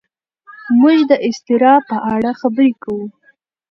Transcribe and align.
موږ 0.79 0.99
د 1.09 1.11
اضطراب 1.27 1.81
په 1.91 1.97
اړه 2.13 2.31
خبرې 2.39 2.71
کوو. 2.83 3.05